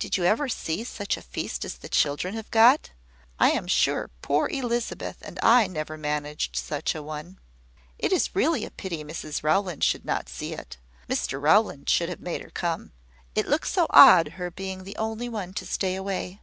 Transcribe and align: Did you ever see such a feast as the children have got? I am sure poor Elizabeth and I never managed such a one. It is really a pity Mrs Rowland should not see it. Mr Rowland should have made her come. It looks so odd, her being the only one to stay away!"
Did 0.00 0.16
you 0.16 0.24
ever 0.24 0.48
see 0.48 0.82
such 0.82 1.16
a 1.16 1.22
feast 1.22 1.64
as 1.64 1.76
the 1.76 1.88
children 1.88 2.34
have 2.34 2.50
got? 2.50 2.90
I 3.38 3.50
am 3.52 3.68
sure 3.68 4.10
poor 4.20 4.48
Elizabeth 4.48 5.18
and 5.22 5.38
I 5.44 5.68
never 5.68 5.96
managed 5.96 6.56
such 6.56 6.92
a 6.96 7.02
one. 7.04 7.38
It 7.96 8.10
is 8.12 8.34
really 8.34 8.64
a 8.64 8.72
pity 8.72 9.04
Mrs 9.04 9.44
Rowland 9.44 9.84
should 9.84 10.04
not 10.04 10.28
see 10.28 10.54
it. 10.54 10.78
Mr 11.08 11.40
Rowland 11.40 11.88
should 11.88 12.08
have 12.08 12.18
made 12.18 12.40
her 12.40 12.50
come. 12.50 12.90
It 13.36 13.46
looks 13.46 13.70
so 13.70 13.86
odd, 13.90 14.30
her 14.40 14.50
being 14.50 14.82
the 14.82 14.96
only 14.96 15.28
one 15.28 15.52
to 15.52 15.64
stay 15.64 15.94
away!" 15.94 16.40